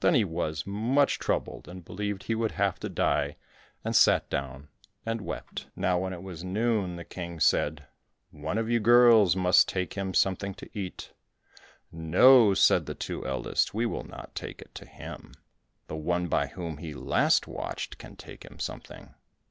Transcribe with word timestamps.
Then 0.00 0.12
he 0.12 0.24
was 0.26 0.66
much 0.66 1.18
troubled 1.18 1.68
and 1.68 1.86
believed 1.86 2.24
he 2.24 2.34
would 2.34 2.50
have 2.52 2.78
to 2.80 2.90
die, 2.90 3.36
and 3.82 3.96
sat 3.96 4.28
down 4.28 4.68
and 5.06 5.22
wept. 5.22 5.68
Now 5.74 5.98
when 6.00 6.12
it 6.12 6.22
was 6.22 6.44
noon 6.44 6.96
the 6.96 7.04
King 7.06 7.40
said, 7.40 7.86
"One 8.30 8.58
of 8.58 8.68
you 8.68 8.78
girls 8.78 9.34
must 9.36 9.66
take 9.66 9.94
him 9.94 10.12
something 10.12 10.52
to 10.56 10.68
eat." 10.78 11.14
"No," 11.90 12.52
said 12.52 12.84
the 12.84 12.94
two 12.94 13.26
eldest, 13.26 13.72
"We 13.72 13.86
will 13.86 14.04
not 14.04 14.34
take 14.34 14.60
it 14.60 14.74
to 14.74 14.84
him; 14.86 15.32
the 15.86 15.96
one 15.96 16.26
by 16.26 16.48
whom 16.48 16.76
he 16.76 16.92
last 16.92 17.46
watched, 17.46 17.96
can 17.96 18.16
take 18.16 18.44
him 18.44 18.58
something." 18.58 19.14